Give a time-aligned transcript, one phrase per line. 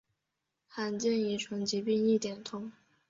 [0.67, 2.71] 罕见遗传疾病一点通